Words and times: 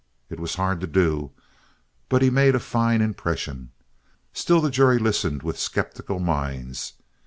It 0.31 0.39
was 0.39 0.55
hard 0.55 0.81
to 0.81 0.87
do, 0.87 1.29
but 2.09 2.23
he 2.23 2.31
made 2.31 2.55
a 2.55 2.59
fine 2.59 3.01
impression. 3.01 3.69
Still 4.33 4.59
the 4.59 4.71
jury 4.71 4.97
listened 4.97 5.43
with 5.43 5.59
skeptical 5.59 6.17
minds. 6.17 6.93